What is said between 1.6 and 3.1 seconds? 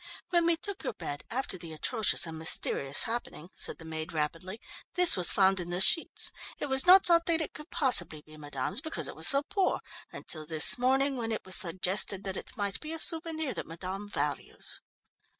atrocious and mysterious